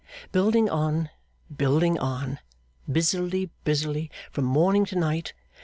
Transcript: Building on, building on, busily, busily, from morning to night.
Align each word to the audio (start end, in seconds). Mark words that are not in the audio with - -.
Building 0.31 0.67
on, 0.67 1.11
building 1.55 1.99
on, 1.99 2.39
busily, 2.91 3.51
busily, 3.63 4.09
from 4.31 4.45
morning 4.45 4.83
to 4.85 4.95
night. 4.95 5.33